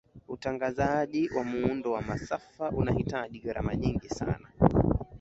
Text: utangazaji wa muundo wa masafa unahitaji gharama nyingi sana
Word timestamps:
utangazaji 0.27 1.29
wa 1.29 1.43
muundo 1.43 1.91
wa 1.91 2.01
masafa 2.01 2.69
unahitaji 2.71 3.39
gharama 3.39 3.75
nyingi 3.75 4.09
sana 4.09 4.47